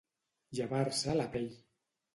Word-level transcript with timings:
Llevar-se 0.59 1.17
la 1.21 1.31
pell. 1.37 1.49